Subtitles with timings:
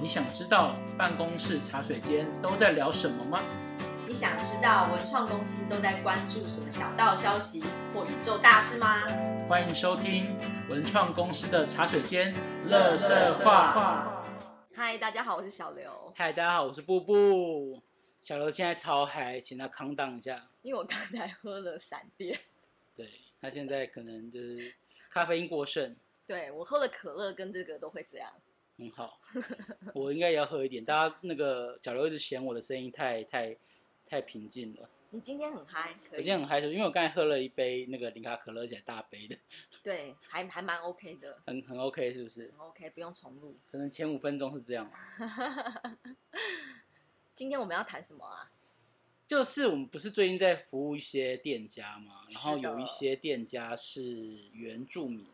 [0.00, 3.38] 你想知道办公室茶水间都在聊什么吗？
[4.08, 7.62] 你想知道文创公司都在关注什么小道消息
[7.92, 9.02] 或宇宙大事吗？
[9.46, 10.34] 欢迎收听
[10.70, 12.34] 文创公司的茶水间
[12.64, 14.24] 乐色话。
[14.74, 16.14] 嗨，大家好，我是小刘。
[16.16, 17.82] 嗨，大家好，我是布布。
[18.22, 20.48] 小刘现在超嗨，请他扛档一下。
[20.62, 22.38] 因为我刚才喝了闪电，
[22.96, 24.74] 对他现在可能就是
[25.10, 25.94] 咖啡因过剩，
[26.26, 28.32] 对我喝了可乐跟这个都会这样。
[28.76, 29.18] 很好。
[29.94, 30.84] 我应该也要喝一点。
[30.84, 33.56] 大家那个小刘一直嫌我的声音太太
[34.06, 34.88] 太平静了。
[35.14, 39.36] 你今天很嗨，我今天很嗨，因为我刚才喝了一杯那个零卡可乐，而且大杯的，
[39.82, 42.50] 对，还还蛮 OK 的，很很 OK，是不是？
[42.56, 43.58] 很 OK，不用重录。
[43.70, 44.90] 可能前五分钟是这样。
[47.34, 48.50] 今天我们要谈什么啊？
[49.28, 55.26] 就是我们不是最近在服务一些店家嘛，然后有一些店家是原住民，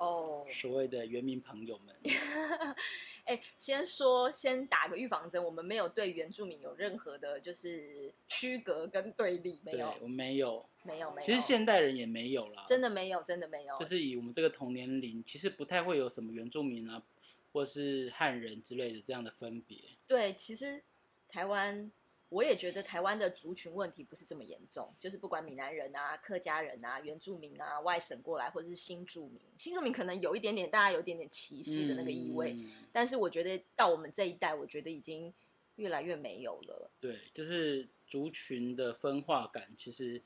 [0.00, 1.94] 哦，所谓的原民朋友们。
[3.24, 11.20] 哎，先说，先打个预防针，我们没有对原住民有任何的，就是区隔跟对立，没对有，，我没有，没有，没有。
[11.20, 13.78] 其实现代人也没有啦，真的没有，真的没有。
[13.78, 17.02] 就是以我们这个同年龄，其实不太会有什么原住民啊，
[17.52, 19.78] 或是汉人之类的这样的分别。
[20.08, 20.82] 对，其实
[21.28, 21.92] 台湾，
[22.30, 35.32] 我也觉得台湾的族群问题不是这么严重，就是不管闽南人啊、客家人啊、原住民啊、外省过来，或者是新住民，新住民可能有一点点，大家有一点点歧视的那个意味，嗯但是我觉得到我们这一代，我觉得已经
[35.74, 36.90] 越来越没有了。
[37.00, 40.22] 对，就是族群的分化感，其实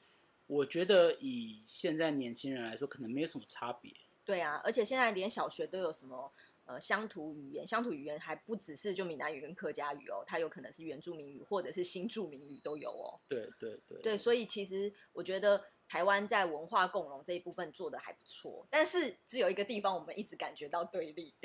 [0.46, 3.90] 我觉得以现在年轻人来说，可能没有什么差别。
[4.26, 6.30] 对啊，而且现在连小学都有什么
[6.64, 13.20] 呃乡土语言，乡土语言还不只是就闽南语跟客家语哦，它有可能是原住民语或者是新住民语都有哦。
[13.28, 21.34] 对对对，对，所以其实我觉得台湾在文化共融这一部分做的还不错，但是只有一个地方我们一直感觉到对立。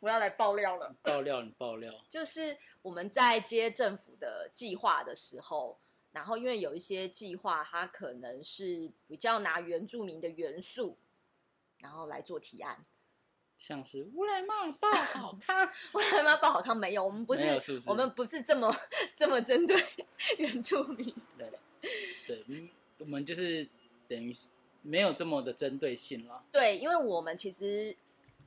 [0.00, 5.78] 我要来爆料了，爆料你爆料，就是我们在接政府的计划的时候，
[6.12, 10.98] 然后因为有一些计划，它可能是比较拿原住民的元素，
[11.78, 12.84] 然后来做提案。
[13.66, 18.70] 像是乌来嘛爆好看，我他妈不好看没有，我们不是是不是我们不是这么
[19.16, 19.82] 这么针对
[20.36, 21.14] 原住民。
[21.38, 21.50] 对
[22.26, 23.66] 对，嗯我们就是
[24.06, 24.48] 等于是
[24.82, 26.44] 没有这么的针对性了。
[26.52, 27.96] 对，因为我们其实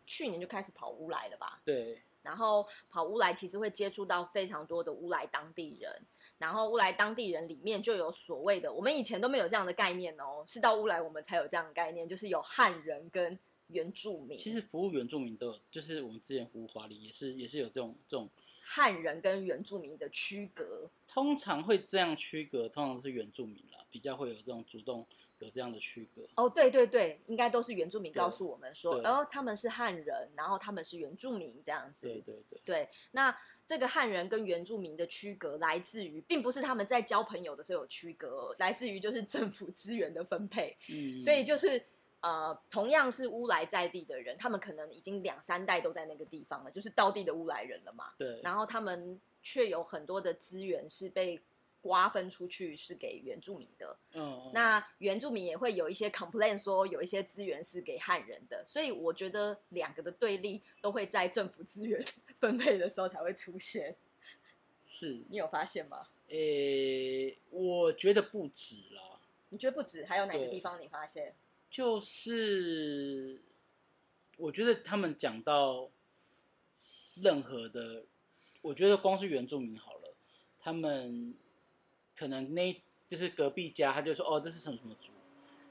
[0.06, 6.00] 去年就开始跑乌来了吧，对，然后跑乌来其实会接触到非常多的乌来当地人，
[6.38, 14.38] 然后乌来当地人里面就有所谓的，我们以前都没有这样的概念哦，是到乌来我们才有这样的概念，就是有汉人跟原住民。
[14.38, 18.30] 其实服务原住民都有，就是我们之前服务华里也是也是有这种这种，
[18.64, 25.06] 汉人跟原住民的区隔，通常会这样区隔，通常是原住民啦，比较会有这种主动
[25.40, 26.28] 有这样的区隔。
[26.36, 32.08] 哦，对对对，应该都是原住民告诉我们说，对然后他们是汉人，然后他们是原住民这样子。
[32.08, 40.76] 对对对，对，那这个汉人跟原住民的区隔来自于，并不是他们在交朋友的时候有区隔，来自于就是政府资源的分配。
[40.90, 41.82] 嗯，所以就是
[42.28, 48.12] 呃，同样是乌来在地的人，他们可能已经两三代都在那个地方了，就是道地的乌来人了嘛。
[48.18, 51.40] 对，然后他们却有很多的资源是被
[51.82, 53.98] 瓜分出去，是给原住民的。
[54.12, 62.04] 嗯，嗯那原住民也会有一些 complain 说有一些资源是给汉人的，所以我觉得两个的对立都会在政府资源
[62.40, 63.96] 分配的时候才会出现。
[64.84, 66.08] 是，你有发现吗？
[66.28, 71.34] 诶、我觉得不止啦，你觉得不止，还有哪个地方你发现？
[71.78, 73.40] 就是
[74.36, 75.92] 我觉得他们讲到
[77.14, 78.04] 任何的，
[78.64, 80.16] 我觉得光是原住民好了，
[80.60, 81.36] 他们
[82.16, 85.12] 可能那就是隔壁家，他就说哦这是什么什么族，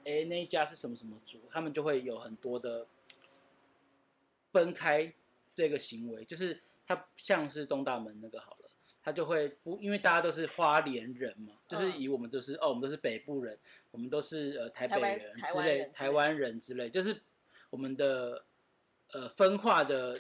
[0.05, 2.87] 哎那一家是什么什么族，他们就会有很多的
[4.53, 5.13] 分开
[5.57, 8.56] 这个行为，就是他像是东大门那个好。
[9.07, 13.57] 他就会不，因为大家都是花莲人嘛，就是嗯以我们都是哦，我们都是北部人，
[13.93, 17.23] 我们都是呃台北人之类，台湾人之类就是
[17.71, 18.43] 我们的
[19.13, 20.19] 呃分化的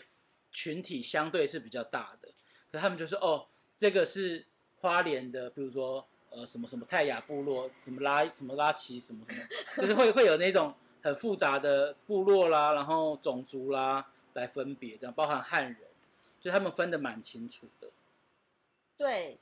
[0.53, 2.29] 群体相对是比较大的。
[2.71, 4.47] 可他们就说哦，这个是
[4.77, 9.43] 花莲的，比如说呃什么什么泰雅部落，什么拉什么拉奇什么什么，
[9.83, 10.73] 就是会会有那种
[11.03, 15.77] 很复杂的部落啦，然后种族啦来分别，这样包含汉人，
[16.41, 17.89] 就他们分的蛮清楚的。
[18.97, 19.39] 对，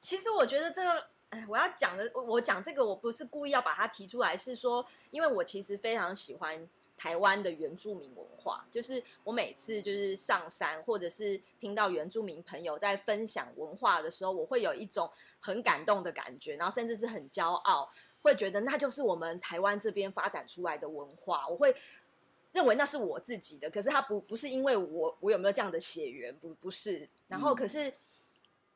[0.00, 15.08] 其实我觉得这个，哎，我要讲的，我我讲这个，我不是故意要把它提出来，是说，因为我其实非常喜欢台湾的原住民文化，就是我每次就是上山，或者是听到原住民朋友在分享文化的时候，我会有一种
[15.38, 17.88] 很感动的感觉，然后甚至是很骄傲，
[18.22, 21.72] 会觉得那就是我们台湾这边发展出来的文化，我会
[22.52, 27.08] 认为那是我自己的，可是他不不是因为我我有没有这样的血缘，不不是。
[27.28, 27.92] 然后可是，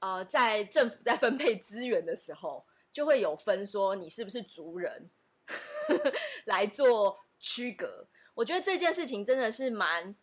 [0.03, 2.61] 呃，在政府在分配资源的时候，
[2.93, 5.09] 就会有分说你是不是族人
[6.47, 8.05] 来做区隔。
[8.35, 10.17] 我觉得这件事情真的是蛮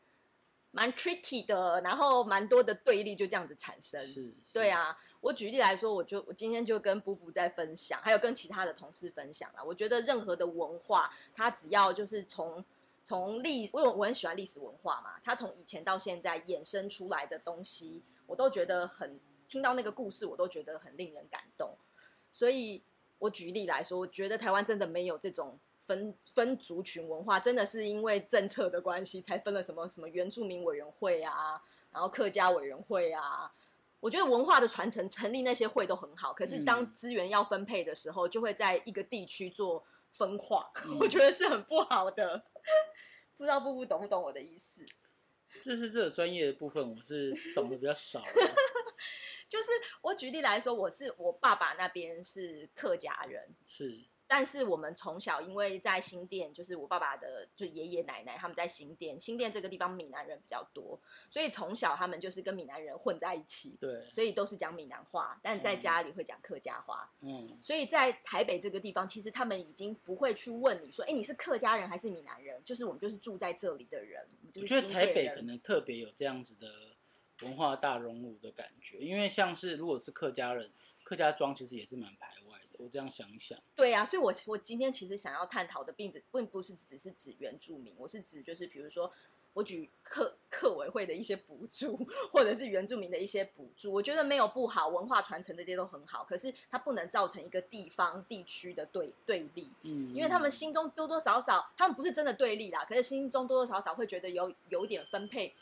[0.71, 4.05] 蛮 tricky 的，然后蛮多的对立就这样子产生。
[4.05, 4.97] 是，对啊。
[5.21, 9.63] 我举例来说，我就我今天就跟布布在分享，还有跟其他的同事分享啊。
[9.63, 12.63] 我觉得任何的文化，它只要就是从
[13.01, 21.75] 从历，因为我很喜欢历史文化嘛，它从以前到现在衍生出来的东西，我都觉得很听到那个故事，我都觉得很令人感动。
[22.31, 22.83] 所以
[23.17, 31.61] 我举例来说，我觉得台湾真的没有这种分分族群文化，真的是因为政策的关系才分了什么什么原住民委员会啊，
[31.91, 33.51] 然后客家委员会啊。
[33.99, 40.71] 我觉得文化的传承成立那些会都很好，可是当资源要分配的时候，就会在一个地区做分化，
[41.01, 42.45] 我觉得是很不好的。
[43.35, 44.85] 不知道布布懂不懂我的意思？
[45.61, 48.21] 就是这个专业的部分，我是懂得比较少。
[49.49, 54.05] 就是我举例来说，我是我爸爸那边是客家人，是。
[54.31, 60.95] 但是我们从小因为在新店，就是我爸爸的就爷爷奶奶他们在新店，新店这个地方闽南人比较多，
[61.27, 72.63] 所以从小他们就是跟闽南人混在一起，对，所以都是讲闽南话，但在家里会讲客家话，嗯，所以在台北这个地方，其实他们已经不会去问你说，哎，你是客家人还是闽南人？
[72.63, 74.23] 就是我们就是住在这里的人，
[74.57, 76.67] 我觉得台北可能特别有这样子的
[77.41, 80.71] 文化大熔炉的感觉，因为像是如果是客家人，
[81.03, 82.77] 客家庄其实也是蛮排外的。
[82.79, 89.11] 我这样想一想，对呀，所以，我我今天其实想要探讨的，并并不是只是指原住民，我是指就是比如说，
[89.53, 91.97] 我举客客委会的一些补助，
[92.31, 105.53] 或者是原住民的一些补助，我觉得没有不好，文化传承这些都很好，可是它不能造成一个地方地区的对对立，嗯，因为他们心中多多少少，他们不是真的对立啦，可是心中多多少少会觉得有有点分配。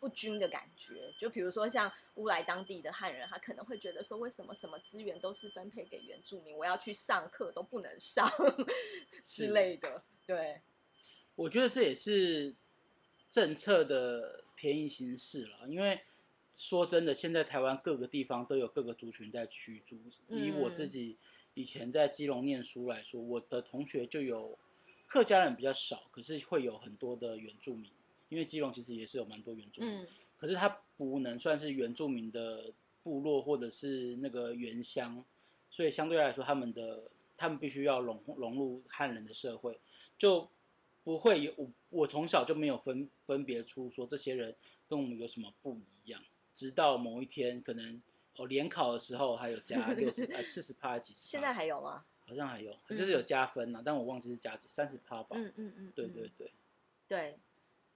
[0.00, 8.26] 不均的感觉，就比如说像乌来当地的汉人，他可能会觉得说，为什么什么资源都是分配给原住民，我要去上课都不能上
[9.22, 10.02] 之类的。
[10.26, 10.62] 对，
[11.34, 12.54] 我觉得这也是
[13.28, 15.68] 政策的便宜形式了。
[15.68, 16.00] 因为
[16.54, 20.00] 说真的，现在台湾各个地方都有各个族群在居住。
[20.28, 21.18] 以我自己
[21.52, 24.58] 以前在基隆念书来说，我的同学就有
[25.06, 27.92] 客家人比较少，可是会有很多的原住民。
[28.30, 30.06] 因为基隆其实也是有蛮多原住民，
[30.38, 32.72] 可是它不能算是原住民的
[33.02, 35.22] 部落或者是那个原乡，
[35.68, 39.78] 所以相对来说，他们的他们必须要融融入汉人的社会，
[40.18, 40.48] 就
[41.04, 44.54] 不会有我我从小就没有分分别出说这些人
[44.88, 46.22] 跟我们有什么不一样，
[46.54, 48.00] 直到某一天可能
[48.36, 52.04] 哦联考的时候还有加 六十呃四十趴几，现在还有吗？
[52.26, 55.30] 好像还有，就是有加分呐，但我忘记是加几三十趴吧。
[55.36, 56.52] 嗯嗯嗯，对对对，
[57.08, 57.38] 对。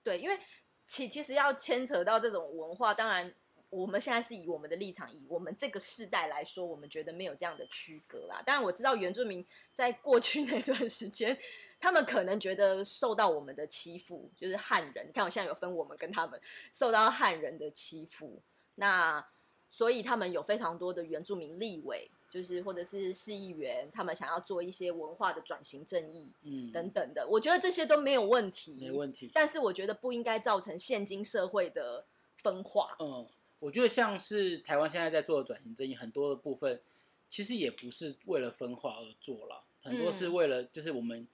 [0.05, 0.39] 对，因为
[0.87, 3.35] 其其实要牵扯到这种文化，当然
[3.71, 8.43] 我们现在是以我们的立场，以我们这个世代来说，我们觉得没有这样的区隔啦。
[8.45, 11.37] 当然我知道原住民在过去那段时间，
[11.81, 15.09] 他们可能觉得受到我们的欺负，就是汉人。
[15.09, 16.39] 你看我现在有分我们跟他们
[16.71, 18.41] 受到汉人的欺负，
[18.75, 19.27] 那
[19.71, 22.11] 所以他们有非常多的原住民立委。
[22.35, 29.31] 就是或者是市议员，他们想要做一些文化的转型正义，嗯，等等的，我觉得这些都没有问题，没问题。
[29.33, 32.05] 但是我觉得不应该造成现今社会的
[32.39, 32.97] 分化。
[32.99, 33.25] 嗯，
[33.61, 36.81] 我觉得像是台湾现在在做的转型正义，很多的部分
[37.29, 41.25] 其实也不是为了分化而做了，很多是为了就是我们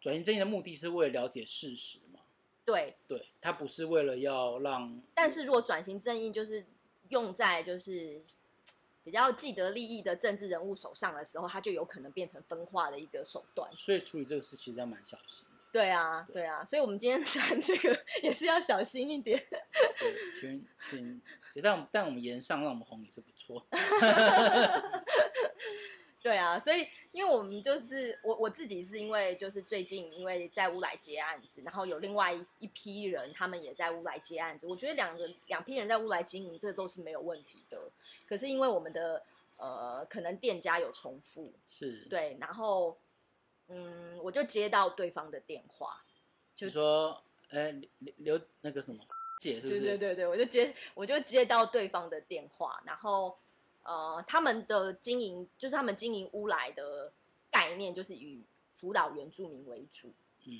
[0.00, 2.20] 转型正义的目的是为了了解事实嘛。
[2.64, 5.02] 对，对，它不是为了要让。
[5.16, 6.64] 但是如果转型正义就是
[7.08, 8.22] 用在就是。
[9.04, 13.70] 比较既得利益的政治人物手上的时候，他就有可能变成分化的一个手段。
[13.72, 15.52] 所以处理这个事其实要蛮小心的。
[15.70, 19.36] 对啊，对啊，所以我们今天 谈这个也是要小心一点。
[19.98, 20.64] 对，请
[21.52, 23.66] 请，但但我们言上让我们红也是不错。
[26.22, 37.83] 对啊，所以因为我们就是我我自己是因为就是最近因为在乌来接案子，然后有另外一一批人他们也在乌来接案子，我觉得两个两批人在乌来经营，这都是没有问题的。
[38.26, 39.22] 可是因为我们的
[39.56, 42.96] 呃可能店家有重复，是对，然后
[43.68, 46.04] 嗯我就接到对方的电话，
[46.54, 49.04] 就说哎刘刘那个什么
[49.40, 49.80] 姐是不是？
[49.80, 53.38] 对对对对，我就接我就接到对方的电话，然后。
[53.86, 57.12] 呃，他们的经营就是他们经营乌来的
[57.50, 60.10] 概念，就是以辅导原住民为主。
[60.46, 60.54] 嗯，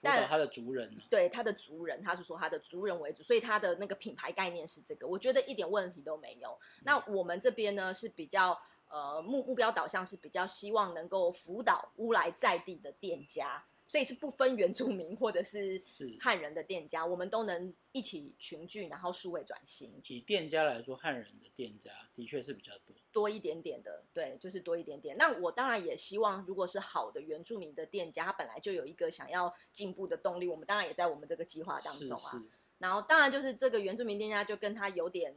[0.00, 0.94] 辅导他的族人。
[1.10, 6.58] 对他的族人，他是说他的族人为主，所以他的那个品牌概念是这个，我觉得一点问题都没有。
[6.84, 22.94] 那我们这边呢是比较呃目目标导向，是比较希望能够辅导乌来在地的店家，所以是不分原住民或者是是汉人的店家，我们都能一起群聚，然后数位转型以店家来说，汉人的店家的确是比较多。
[23.10, 25.16] 多一点点的，对，就是多一点点。
[25.16, 32.30] 那我当然也希望，如果是好的原住民的店家，他本来就有一个想要进步的动力，我们当然也在我们这个计划当中啊。
[32.30, 32.42] 是，
[32.76, 35.34] 然后当然就是这个原住民店家就跟他有点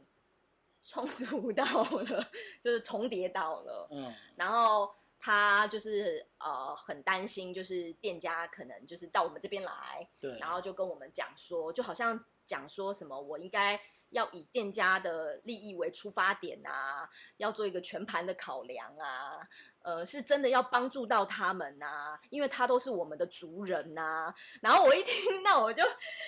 [0.84, 2.30] 冲突到了，
[2.60, 3.88] 就是重叠到了。
[3.90, 10.36] 嗯，然后他就是呃很担心，就是店家可能就是到我们这边来，对。
[10.40, 19.48] 然后就跟我们讲说，就好像讲说什么我应该要以店家的利益为出发点啊，要做一个全盘的考量啊。
[19.84, 25.82] 呃，是真的要帮助到他们呐、因为他都是我们的族人呐、然后我一听到，我就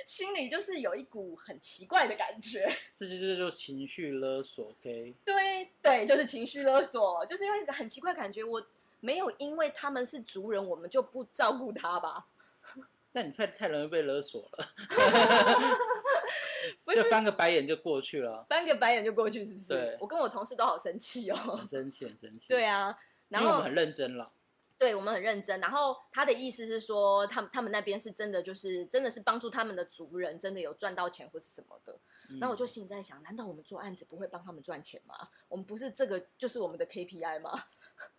[0.06, 2.68] 心里就是有一股很奇怪的感觉。
[2.96, 5.14] 这就是就情绪勒索，OK？
[5.24, 8.60] 对对，就是情绪勒索，就是因为一个很奇怪感觉，我
[9.04, 12.26] 没有因为他们是族人，我们就不照顾他吧？
[13.12, 14.66] 那你太太容易被勒索了，
[17.11, 19.99] 翻个白眼就过去了，翻个白眼就过去，是不是对？
[20.00, 21.66] 我跟我同事都好生气哦很。
[21.66, 22.49] 生气，很生气。
[22.52, 24.32] 对，啊，然后我们很认真了。
[24.76, 31.96] 对我们很认真，然后他的意思是说，他们他们那边是真的，就是真的是帮助他们的族人，真的有赚到钱或是什么的。
[32.30, 35.28] 嗯那我就心里在想，难道我们做案子不会帮他们赚钱吗？
[35.49, 37.64] 我们不是这个就是我们的 KPI 吗？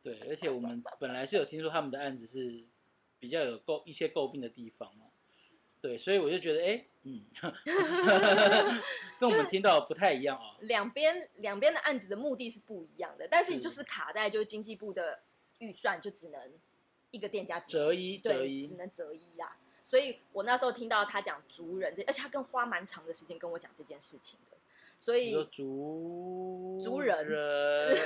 [0.05, 2.63] 对，而且我们本来是有听说他们的案子是
[3.17, 5.07] 比较有诟一些诟病的地方嘛，
[5.81, 7.25] 对，所以我就觉得，哎，嗯，
[9.19, 15.23] 跟我们听到的不太一样啊、两边两边的案子的目的是不一样的，但是是就是卡在就是经济部的
[15.57, 16.51] 预算就只能
[17.09, 19.57] 一个店家只能折一折对，一只，能折一啦。
[19.83, 24.54] 所以我那时候听到他讲族人这，而且他跟花蛮长的时间跟我讲这件事情的，
[24.97, 27.97] 所以族族人人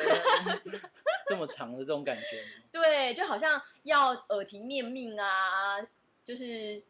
[1.27, 2.63] 这么长的这种感觉吗？
[2.71, 5.79] 对，就好像要耳提面命啊，
[6.23, 6.45] 就是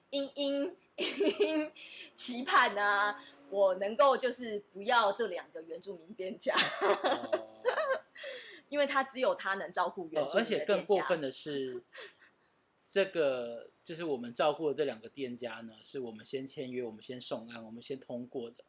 [0.09, 1.71] 殷殷殷
[2.15, 6.55] 期盼啊，我能够就是不要这两个原住民店家，
[7.03, 7.61] 哦
[8.69, 11.83] 因为他只有他能照顾原哦住民而且更过分的是，
[12.91, 18.63] 这个就是我们照顾的这两个店家呢，是我们先签约，我们先送案，我们先通过的。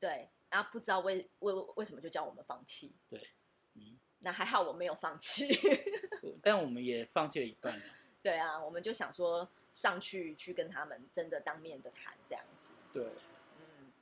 [0.00, 2.94] 对，然后不知道为为为什么就叫我们放弃。
[3.08, 3.20] 对，
[3.74, 5.46] 嗯，那还好我没有放弃。
[6.42, 7.84] 但我们也放弃了一半了。
[8.22, 12.72] 对啊，我们就想说上去去跟他们真的当面的谈这样子。
[12.92, 13.04] 对，
[13.58, 13.92] 嗯，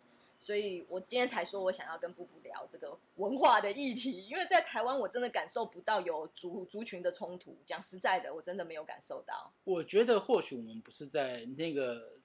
[0.41, 7.57] 所以我今天才说我想要跟布布聊这个文化的议题，因为在台湾我真的感受不到有族族群的冲突。
[7.65, 9.53] 讲实在的，我真的没有感受到。
[9.65, 12.16] 我觉得或许我们不是在那个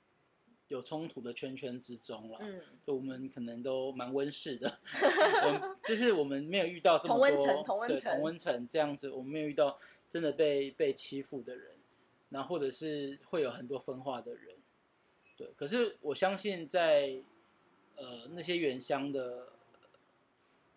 [0.72, 2.38] 有冲突的圈圈之中了。
[2.42, 4.80] 嗯，就我们可能都蛮温室的，
[5.46, 9.78] 我们就是我们没有遇到这么多同温层同温对层同温层这样子，我们没有遇到
[10.10, 11.76] 真的被被欺负的人，
[12.30, 14.56] 然后或者是会有很多分化的人，
[15.36, 15.48] 对。
[15.56, 17.22] 可是我相信在
[17.98, 19.50] 呃那些原乡的，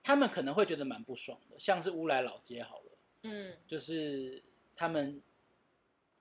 [0.02, 4.42] 他们可能会觉得蛮不爽的，像是乌来老街好了，嗯就是
[4.74, 5.22] 他们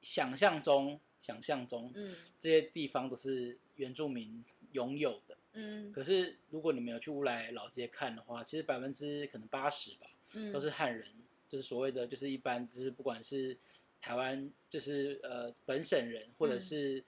[0.02, 2.14] 想象中想象中嗯。
[2.38, 5.38] 这些地方都是原住民拥有的。
[5.54, 5.92] 嗯。
[5.94, 11.08] 可是如果你没有去乌来老街看的话，其实百分之可能八十吧，嗯，都是汉人，
[11.48, 13.56] 就是所谓的就是一般就是不管是
[14.02, 17.02] 台湾就是呃本省人，或者是、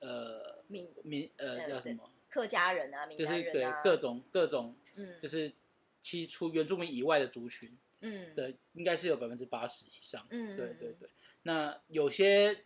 [0.00, 5.18] 呃民民呃呃叫什么，客家人啊，闽就是对各种各种嗯。
[5.20, 5.50] 就是
[6.00, 8.34] 其除原住民以外的族群嗯。
[8.34, 10.26] 对，应该是有百分之八十以上。
[10.30, 11.08] 嗯，对对对，
[11.44, 12.64] 那有些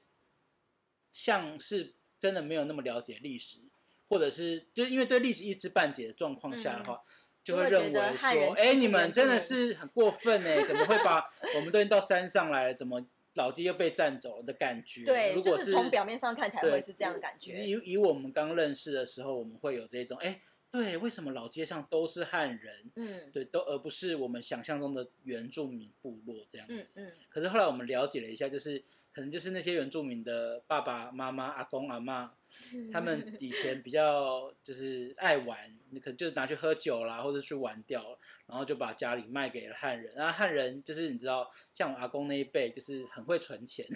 [1.17, 3.59] 像是真的没有那么了解历史，
[4.07, 7.03] 或者是就是因为对历史一知半解的状况下的话，
[7.43, 11.25] 就就会认为说，哎，你们真的是很过分哎，怎么会把
[11.57, 15.07] 我们都已经到山上来了，怎么老街又被占走了的感觉？
[15.07, 17.65] 对，如果就是从表面上看起来会是这样的感觉。
[17.65, 20.43] 以以我们刚认识的时候，我们会有这种，哎，
[20.77, 22.91] 对，为什么老街上都是汉人？
[22.97, 26.93] 嗯对，都而不是我们想象中的原住民部落这样子。
[26.97, 28.79] 嗯嗯可是后来我们了解了一下，就是
[29.11, 32.31] 可能就是那些原住民的爸爸妈妈、阿公阿妈，
[32.93, 40.13] 他们以前比较就是爱玩，你可能就拿去喝酒啦，或者去玩掉了，然后就把家里卖给了汉人。
[40.15, 43.87] 然后汉人就是你知道，像我阿公那一辈，就是很会存钱，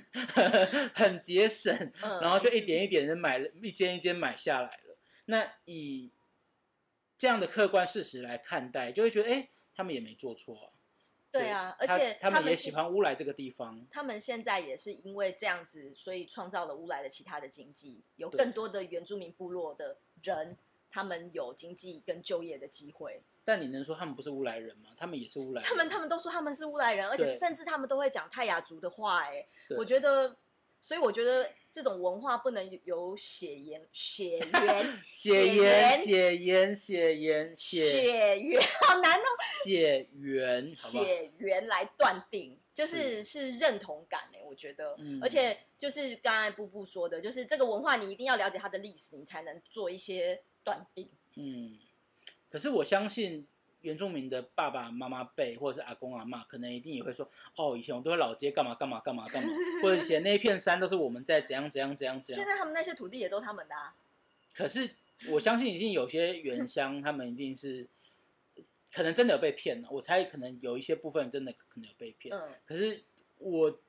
[0.97, 4.97] 很节省，嗯，然后就一点一点的买了一间一间买下来了。
[5.27, 6.11] 那以
[7.21, 10.73] 这样的客观事实来看待，就会觉得，哎，他们也没做错啊。
[11.31, 13.87] 对啊，而且他们也喜欢乌来这个地方。
[13.91, 20.57] 他们现在也是因为这样子，所以创造了乌来的其他的经济，有更多的原住民部落的人，
[20.91, 23.23] 他们有经济跟就业的机会。
[23.45, 24.89] 但你能说他们不是乌来人吗？
[24.97, 25.69] 他们也是乌来人。
[25.69, 29.47] 他们他们都说他们是乌来人，而且甚至他们都会讲泰雅族的话、哎，
[29.77, 30.35] 我觉得
[30.81, 39.25] 所以我觉得这种文化不能有血 缘、血缘、血缘、血缘、血缘、 血缘，好难哦。
[39.65, 51.11] 血缘，血缘来断定，就是是认同感哎，我觉得，而且就是刚才布布说的，就是这个文化你一定要了解它的历史，你才能做一些断定。
[51.37, 51.79] 嗯，
[52.49, 53.47] 可是我相信。
[53.83, 59.49] 原住民的爸爸妈妈辈，或者是阿公阿妈，可能一定也会说：“哦，以前我都会老街干嘛干嘛干嘛干嘛，
[59.83, 63.75] 或者以前那一片山都是我们在怎样怎样怎样怎样。”现在他们那些土地也都他们的。
[63.75, 63.97] 啊。
[64.53, 64.91] 可是
[65.31, 67.89] 我相信，一定有些原乡，他们一定是
[68.93, 69.89] 可能真的有被骗了。
[69.91, 72.37] 我猜可能有一些部分真的可能有被骗。
[72.37, 72.51] 嗯。
[72.67, 73.03] 可是
[73.39, 73.81] 我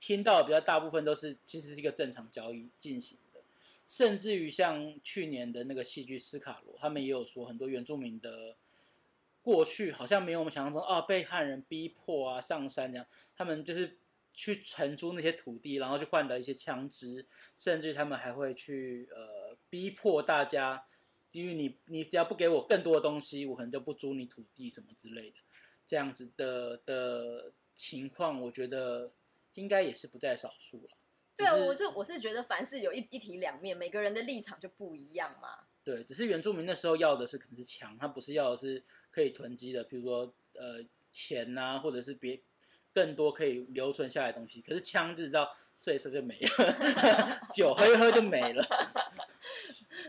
[0.00, 3.40] 听到比较大部分都是，其实是一个正常交易进行的。
[3.86, 8.56] 甚至于像去年的那个戏剧《斯卡罗》，他们也有说很多原住民的。
[9.48, 13.98] 过去好像没有我们想象中啊，被汉人逼迫啊上山这样，他们就是
[14.34, 17.26] 去承租那些土地，然后去换得一些枪支，
[17.56, 20.84] 甚至他们还会去呃逼迫大家，
[21.32, 25.38] 因为你你只要不给我更多的东西，我可能就不租你土地什么之类的，
[25.86, 29.10] 这样子的的情况，我觉得
[29.54, 30.98] 应该也是不在少数了。
[31.38, 35.67] 对啊，我就我是觉得凡事有一一体两面，每个人的立场就不一样嘛。
[35.88, 38.82] 对，只是原住民那时候要的是可能是枪，他不是要的是。
[39.10, 42.38] 可以囤积的，比如说呃钱呐，或者是别
[42.92, 44.60] 更多可以留存下来的东西。
[44.60, 48.62] 可是枪就知道射一射就没了， 酒喝一喝就没了。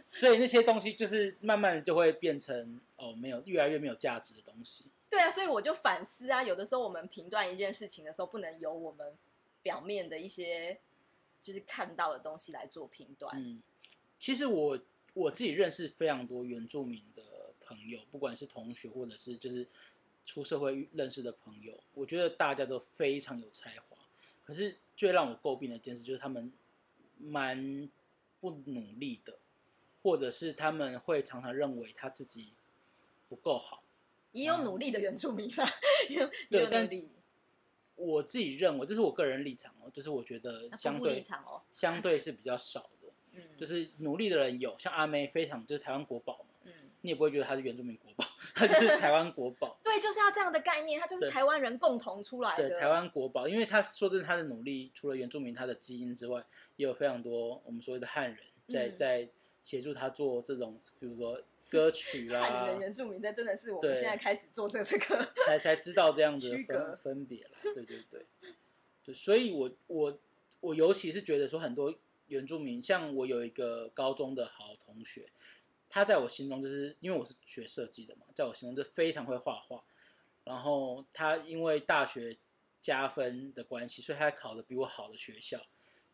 [0.05, 4.91] 所以那些东西就是慢慢就会变成哦，没有越来越没有价值的东西。
[5.09, 9.17] 对啊，所以我就反思啊，有的时候我们评断一件事情的时候，不能由我们
[9.63, 10.77] 表面的一些
[11.41, 13.33] 就是看到的东西来做评断。
[13.41, 13.63] 嗯，
[14.19, 14.77] 其实我
[15.13, 17.23] 我自己认识非常多原住民的。
[17.69, 19.67] 朋友，不管是同学或者是就是
[20.25, 23.95] 出社会认识的朋友，我觉得大家都非常有才华。
[24.43, 26.51] 可是最让我诟病的一件事就是他们
[27.19, 27.87] 蛮
[28.39, 29.37] 不努力的，
[30.01, 32.53] 或者是他们会常常认为他自己
[33.27, 33.83] 不够好。
[34.31, 35.71] 也有努力的原住民啦，
[36.09, 36.89] 有，对，但
[37.93, 41.21] 我自己认为，这是我个人立场哦，就是我觉得相对
[41.69, 42.98] 相对是比较少的。
[43.39, 46.71] 嗯，就是努力的人有，像阿妹非常就是台湾国宝嘛，嗯。
[47.01, 49.79] 你也不会觉得她是原住民国宝， 她就是台湾国宝。
[49.81, 52.67] 对，就是要这样的概念，她就是台湾人共同出来的。
[52.67, 56.43] 对，台湾国宝，因为他说真的，他的努力除了原住民他的基因之外，
[56.75, 59.29] 也有非常多我们所谓的汉人在在
[59.63, 62.41] 协助他做这种，比如说歌曲啦。
[62.43, 67.51] 汉人原住民，这真的是我们现在开始做这这个才才知道这样子分分别了。
[67.63, 68.25] 对对对，
[69.05, 70.19] 对所以，我我
[70.59, 71.93] 我尤其是觉得说，很多
[72.29, 75.29] 原住民，像我有一个高中的好同学。
[75.89, 79.83] 他在我心中就是因为我是学设计的嘛，在我心中就非常会画画。
[80.43, 82.37] 然后他因为大学
[82.81, 85.59] 加分的关系，所以他考的比我好的学校。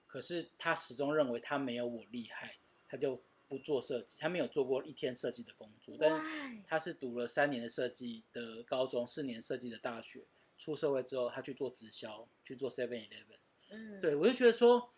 [0.08, 4.18] 可是他始终认为他没有我厉害，他就不做设计。
[4.20, 10.24] 他没有做过一天设计的工作，但是他是读了三年的设计的高中，四年设计的大学。
[10.58, 13.40] 出社会之后，他去做直销，去做 Seven Eleven。
[13.70, 14.90] 嗯，对我就觉得说，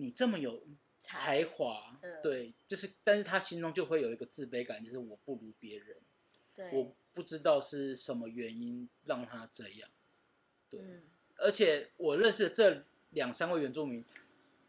[0.00, 0.62] 你这么有。
[1.02, 5.96] 才华，对，就是，但是他心中就会有一个自卑感，就是我不如别人，
[6.54, 9.88] 对，我不知道是什么原因让他这样，
[10.68, 10.78] 对，
[11.36, 14.04] 而且我认识的这两三位原住民，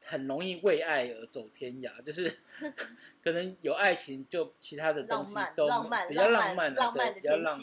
[0.05, 2.33] 很容易为爱而走天涯，就是
[3.21, 5.65] 可能有爱情，就其他的东西都
[6.07, 7.59] 比较浪漫，浪漫的比较浪，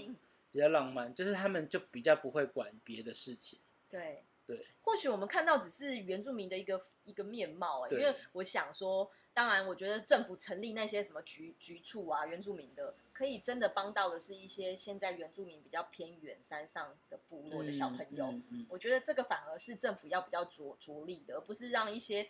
[0.52, 4.24] 比较浪漫，就是他们就比较不会管别的事情，对。
[4.48, 18.34] 对，或许我们看到只是原住民的一个一个面貌啊，因为我想说，当然，我觉得政府成立那些什么局局处啊，原住民的，可以真的帮到的是一些现在原住民比较偏远山上的部落的小朋友。
[18.70, 22.26] 我觉得这个反而是政府要比较着着力的，而不是让一些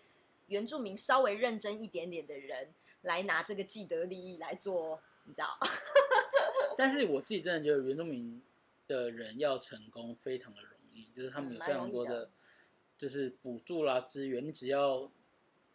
[0.48, 5.56] 原住民稍微认真一点点的人来拿这个既得利益来做，你知道？
[6.76, 8.42] 但是我自己真的觉得原住民
[8.88, 11.08] 的人要成功非常的容易。
[11.14, 12.30] 就是他们有非常多的，
[12.96, 15.10] 就是补助啦资源，你只要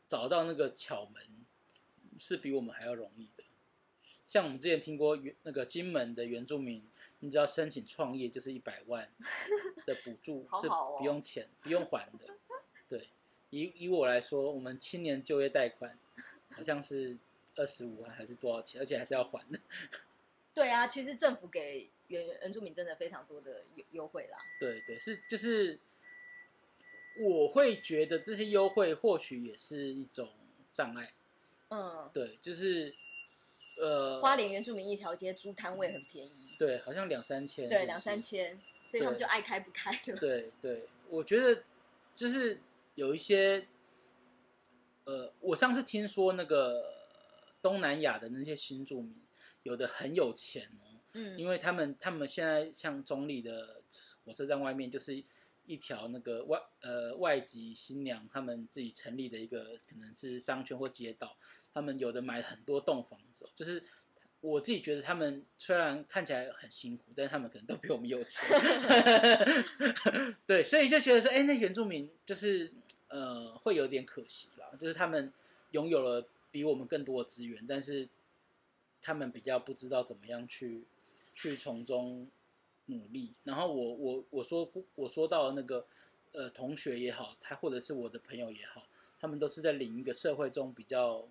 [0.07, 1.23] 找到那个巧门，
[2.19, 3.43] 是比我们还要容易的。
[4.25, 6.83] 像我们之前听过原那个金门的原住民，
[7.19, 9.09] 你只要申请创业，就是一百万
[9.85, 12.33] 的补助， 是不用钱、不用还的。
[12.89, 13.09] 对，
[13.49, 15.97] 以以我来说，我们青年就业贷款
[16.51, 17.17] 好像是
[17.55, 19.59] 二十五万还是多少钱，而且还是要还的。
[20.53, 21.89] 对啊，其实政府给。
[22.13, 24.37] 原原住民真的非常多的优优惠啦。
[24.59, 25.79] 对对，是就是，
[27.19, 30.29] 我会觉得这些优惠或许也是一种
[30.71, 31.13] 障碍。
[31.69, 32.93] 嗯，对，就是
[33.77, 36.55] 呃，花莲原住民一条街租摊位很便宜。
[36.59, 37.67] 对，好像两三千。
[37.67, 40.15] 对，两三千，所以他们就爱开不开的。
[40.17, 41.63] 对对，我觉得
[42.13, 42.59] 就是
[42.93, 43.65] 有一些
[45.05, 46.93] 呃，我上次听说那个
[47.61, 49.15] 东南亚的那些新住民，
[49.63, 53.81] 有的很有钱哦，嗯，因为他们他们现在像中立的
[54.25, 55.23] 火车站外面就是
[55.65, 61.37] 一条那个外呃外籍新娘他们自己成立的一个可能是商圈或街道，
[61.73, 63.81] 他们有的买很多栋房子哦，就是
[64.41, 68.43] 我自己觉得他们虽然看起来很辛苦，但是他们可能都比我们有钱，
[70.45, 72.69] 对，所以就觉得说，哎，那原住民就是
[73.07, 75.31] 呃会有点可惜啦，就是他们
[75.71, 78.09] 拥有了比我们更多的资源，但是
[79.01, 80.83] 他们比较不知道怎么样去
[81.33, 82.27] 去从中
[82.85, 83.33] 努力。
[83.43, 85.85] 然后我我我说我说到那个
[86.31, 88.87] 呃同学也好，他或者是我的朋友也好，
[89.19, 91.27] 他们都是在领一个社会中比较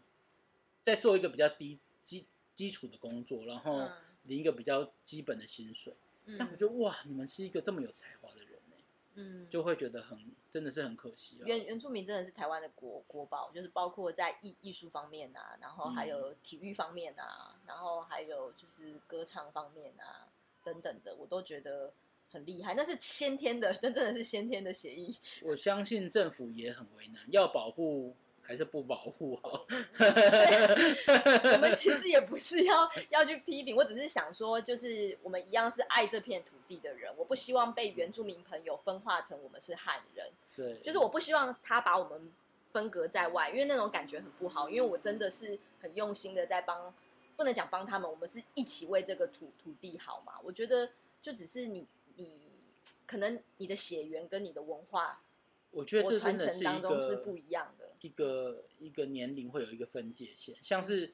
[0.84, 3.92] 在做一个比较低基基础的工作，然后嗯
[4.24, 5.92] 领一个比较基本的薪水。
[6.26, 8.51] 嗯但我觉得哇，你们是一个这么有才华的人呢，
[9.14, 10.18] 嗯，就会觉得很
[10.50, 11.44] 真的是很可惜啊。
[11.46, 20.28] 原原住民真的是台湾的国国宝，就是包括在艺艺术方面啊，然后还有体育方面啊，然后还有就是歌唱方面啊
[20.64, 21.92] 等等的，我都觉得
[22.30, 22.74] 很厉害。
[22.74, 25.16] 那是先天的， 那真的是先天的协议。
[25.42, 29.64] 我相信政府也很为难，要保护还是不保护好？
[31.54, 40.26] 我们 其实也不是要要去批评，我只是想说，就是我们一样是爱这片土地的人，我不希望被原住民朋友分化成我们是汉人。
[40.54, 42.32] 对，就是我不希望他把我们
[42.72, 44.68] 分隔在外，因为那种感觉很不好。
[44.68, 46.92] 因为我真的是很用心的在帮，
[47.36, 50.34] 不能讲帮他们，我们是一起为这个土土地好嘛。
[50.42, 50.90] 我觉得
[51.22, 52.50] 就只是你你
[53.06, 55.22] 可能你的血缘跟你的文化，
[55.70, 57.81] 我觉得我传承这真的是一当中是不一样的。
[58.02, 61.12] 一个一个年龄会有一个分界线，像是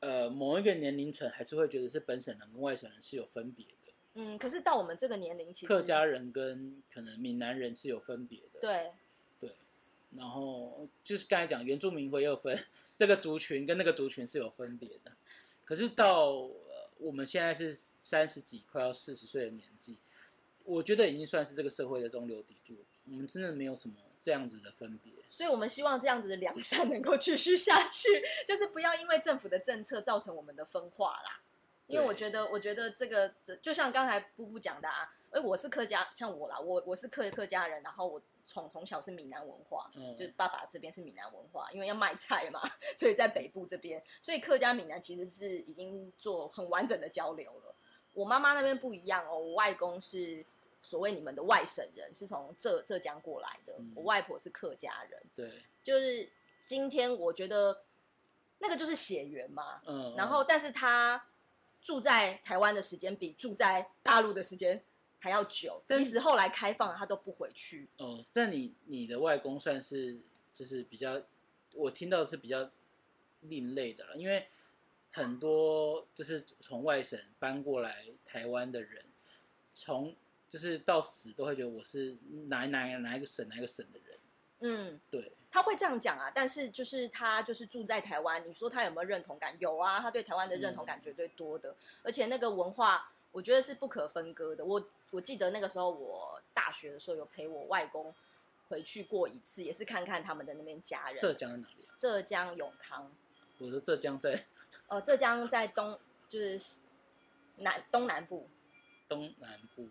[0.00, 8.60] 呃某一个年龄层还是会觉得是本省人跟外省人是有分别的，嗯，可是到我们这个年龄，其实客家人跟可能闽南人是有分别的。
[8.60, 8.90] 对
[9.38, 9.50] 对
[10.16, 12.58] 然后就是刚才讲原住民会有分，
[12.98, 15.12] 这个族群跟那个族群是有分别的。
[15.64, 19.98] 可是到呃我们现在是三十几快要四十岁的年纪，
[20.64, 22.86] 我觉得已经算是这个社会的中流砥柱了。
[23.06, 25.12] 我们真的没有什么这样子的分别。
[25.28, 28.08] 所以我们希望这样子的良善能够继续下去，
[28.46, 31.40] 就是不要因为政府的政策造成我们的分化啦。
[31.88, 42.62] 因为我觉得，我觉得这个这就像刚才布布讲的啊，哎，我是客家，像我啦，我我是客客家人，然后我从从小是闽南文化，嗯就是爸爸这边是闽南文化，因为要卖菜嘛，
[42.96, 47.74] 所以在北部这边，所以客家闽南其实是已经做很完整的交流了。
[48.14, 50.46] 我妈妈那边不一样哦，我外公是
[50.82, 55.22] 所谓你们的外省人，是从浙浙江过来的，嗯我外婆是客家人。
[55.34, 56.28] 对，就是
[56.66, 57.84] 今天我觉得
[58.58, 60.14] 那个就是血缘嘛，嗯。
[60.16, 61.24] 然后但是他
[61.80, 64.82] 住在台湾的时间比住在大陆的时间
[65.18, 67.88] 还要久，但即使后来开放了，他都不回去。
[67.98, 70.20] 哦，但你你的外公算是
[70.52, 71.22] 就是比较，
[71.74, 72.68] 我听到的是比较
[73.42, 74.46] 另类的了，因为
[75.12, 79.04] 很多就是从外省搬过来台湾的人，
[79.74, 80.14] 从
[80.52, 82.14] 就是到死都会觉得我是
[82.48, 84.18] 哪哪哪一个省哪一个省的人，
[84.60, 89.56] 嗯，对，他会这样讲啊，但是就是他就是住在台湾，你说他有没有认同感？
[89.58, 94.62] 有啊，他对台湾的认同感绝对多的，而且那个文化我觉得是不可分割的。
[94.62, 98.14] 我我记得那个时候我大学的时候有陪我外公
[98.68, 101.18] 回去过一次，也是看看他们的那边家人。
[101.18, 101.96] 浙江在哪里啊？
[101.96, 103.10] 浙江永康，
[103.56, 104.44] 我说浙江在
[104.88, 106.60] 呃，浙江在东就是
[107.56, 108.46] 南东南部，
[109.08, 109.88] 东南部，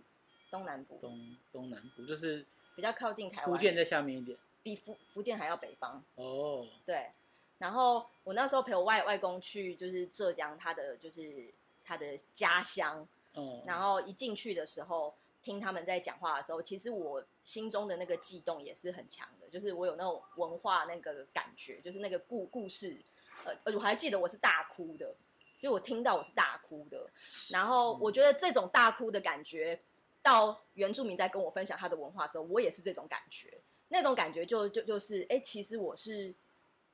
[0.52, 1.00] 东南部。
[1.02, 4.38] 东东南部就是比较靠近台湾，福建在下面一点。
[4.62, 6.04] 比福福建还要北方。
[6.14, 7.12] 哦，对，
[7.58, 11.52] 然后我那时候陪我外外公去，就是浙江他的就是
[11.84, 23.02] 他的家乡，哦，然后一进去的时候，听他们在讲话的时候，其实我心中的那个悸动也是很强的，就是我有那种文化那个感觉，就是那个故故事，
[23.44, 25.16] 呃，呃我还记得我是大哭的，
[25.60, 27.10] 就我听到我是大哭的，
[27.50, 29.82] 然后我觉得这种大哭的感觉，
[30.22, 36.34] 到原住民在跟我分享他的文化的时候，我也是这种感觉，那种感觉就就就是，哎，其实我是。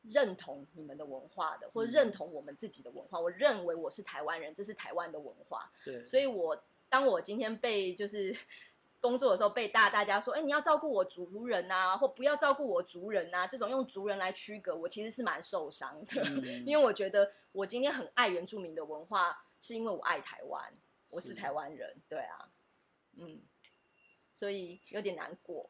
[0.10, 8.34] 认同你们的文化的，或者认同我们自己的文化，我认为我是台湾人，这是台湾的文化，对，所以我当我今天被就是
[9.02, 16.42] 工作的时候被大大家说，哎、你要照顾我族人啊，或不要照顾我族人啊，这种用族人来区隔，我其实是蛮受伤的，嗯。
[16.66, 20.74] 因为我觉得我今天很爱原住民的文化，是因为我爱台湾，
[21.10, 21.34] 我是是。
[21.34, 22.48] 台湾人，对啊，
[23.20, 23.42] 嗯，
[24.34, 25.70] 所以有点难过，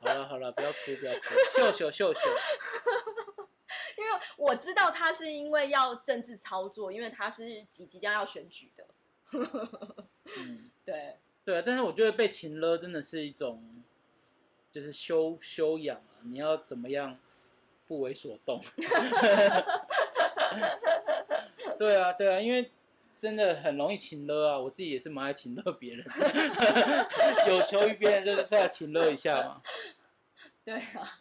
[0.00, 1.20] 好了好了，不要哭不要哭，
[1.54, 2.20] 秀秀秀秀，
[3.98, 8.86] 因为我知道他是因为要政治操作，因为他是即即将要选举的，
[10.36, 10.70] 嗯。
[10.84, 13.84] 对，对啊，但是我觉得被情勒真的是一种，
[14.72, 16.18] 就是修修养啊。
[16.24, 17.16] 你要怎么样
[17.86, 18.60] 不为所动。
[21.78, 22.72] 对啊，对啊，因为
[23.16, 26.04] 真的很容易情勒啊，我自己也是蛮爱情勒别人，
[27.48, 29.62] 有求于别人就是要情勒一下嘛。
[30.64, 31.18] 对啊。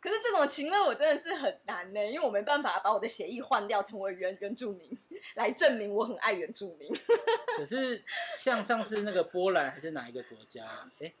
[0.00, 4.98] 可是这种情乐我真的是很难呢，因为我没办法把我的协议换掉，成为原原住民，
[5.34, 6.90] 来证明我很爱原住民。
[7.58, 8.02] 可是
[8.34, 10.64] 像上次那个波兰还是哪一个国家？
[11.00, 11.12] 哎，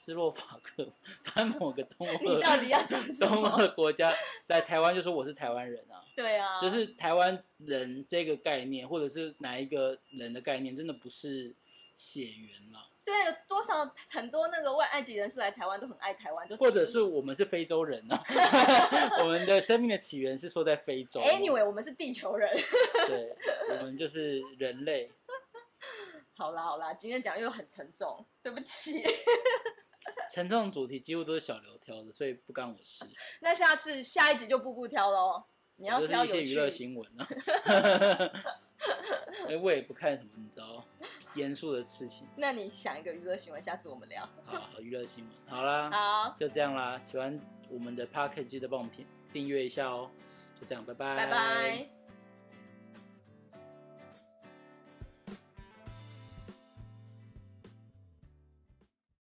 [0.00, 0.88] 斯洛伐克，
[1.24, 3.48] 他某个东 你到底要讲什东么？
[3.48, 4.14] 欧国家
[4.46, 11.52] 来台湾就说我是台湾人啊， 对啊，就是台湾人这个概念，或者是哪一个人的概念，真的不是
[11.96, 13.12] 血缘啦，对，
[13.48, 18.22] 多少很多那个外埃及人士来台湾都很爱台湾，就或者是我们是非洲人啊，
[19.18, 21.20] 我们的生命的起源是说在非洲。
[21.22, 22.48] anyway 我们是地球人。
[23.08, 23.36] 对，
[23.70, 25.10] 我们就是人类。
[26.36, 29.02] 好啦好啦，今天讲又很沉重，对不起。
[30.30, 33.04] 沉重的主题几乎都是小刘挑的，所以不干我事。
[33.40, 35.44] 那下次下一集就步步挑喽，
[35.76, 36.70] 你要我挑有就是一些娱乐。
[36.70, 37.28] 新闻啊。
[39.42, 40.84] 因为我也不看什么你知道
[41.34, 44.28] 严肃的事情那你想一个娱乐新闻，下次我们聊。
[44.44, 45.32] 好，娱乐新闻。
[45.46, 45.90] 好啦，
[46.28, 46.98] 好，就这样啦。
[46.98, 47.38] 喜欢
[47.68, 50.10] 我们的 p o c k e t 记得帮我们订订阅一下哦。
[50.60, 51.97] 就这样，拜拜，拜拜。